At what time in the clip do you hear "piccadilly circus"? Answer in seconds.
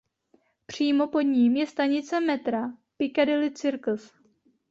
2.97-4.13